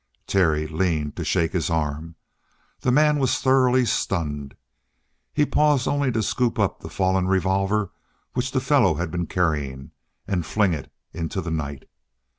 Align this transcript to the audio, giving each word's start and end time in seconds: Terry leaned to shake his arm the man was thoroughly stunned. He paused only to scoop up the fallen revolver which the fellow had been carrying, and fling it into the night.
Terry 0.25 0.65
leaned 0.65 1.15
to 1.17 1.23
shake 1.23 1.51
his 1.53 1.69
arm 1.69 2.15
the 2.79 2.91
man 2.91 3.19
was 3.19 3.37
thoroughly 3.39 3.85
stunned. 3.85 4.55
He 5.31 5.45
paused 5.45 5.87
only 5.87 6.11
to 6.13 6.23
scoop 6.23 6.57
up 6.57 6.79
the 6.79 6.89
fallen 6.89 7.27
revolver 7.27 7.91
which 8.33 8.49
the 8.49 8.61
fellow 8.61 8.95
had 8.95 9.11
been 9.11 9.27
carrying, 9.27 9.91
and 10.27 10.43
fling 10.43 10.73
it 10.73 10.91
into 11.13 11.39
the 11.39 11.51
night. 11.51 11.87